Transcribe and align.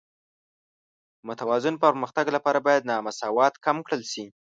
د 0.03 0.03
متوازن 1.27 1.75
پرمختګ 1.83 2.25
لپاره 2.35 2.59
باید 2.67 2.87
نامساواتوب 2.91 3.61
کم 3.65 3.77
کړل 3.85 4.01
شي. 4.11 4.25